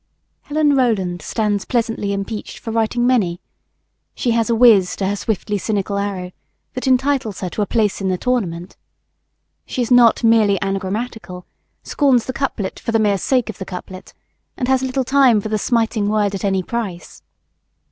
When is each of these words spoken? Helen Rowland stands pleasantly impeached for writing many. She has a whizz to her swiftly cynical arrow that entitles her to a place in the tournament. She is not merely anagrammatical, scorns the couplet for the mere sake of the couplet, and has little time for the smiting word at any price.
Helen 0.41 0.75
Rowland 0.75 1.21
stands 1.21 1.63
pleasantly 1.63 2.11
impeached 2.11 2.57
for 2.57 2.71
writing 2.71 3.05
many. 3.05 3.39
She 4.15 4.31
has 4.31 4.49
a 4.49 4.55
whizz 4.55 4.95
to 4.95 5.05
her 5.05 5.15
swiftly 5.15 5.59
cynical 5.59 5.95
arrow 5.99 6.31
that 6.73 6.87
entitles 6.87 7.41
her 7.41 7.51
to 7.51 7.61
a 7.61 7.67
place 7.67 8.01
in 8.01 8.07
the 8.07 8.17
tournament. 8.17 8.77
She 9.67 9.83
is 9.83 9.91
not 9.91 10.23
merely 10.23 10.57
anagrammatical, 10.59 11.45
scorns 11.83 12.25
the 12.25 12.33
couplet 12.33 12.79
for 12.79 12.91
the 12.91 12.97
mere 12.97 13.19
sake 13.19 13.47
of 13.47 13.59
the 13.59 13.65
couplet, 13.65 14.15
and 14.57 14.67
has 14.67 14.81
little 14.81 15.03
time 15.03 15.39
for 15.39 15.49
the 15.49 15.59
smiting 15.59 16.09
word 16.09 16.33
at 16.33 16.43
any 16.43 16.63
price. 16.63 17.21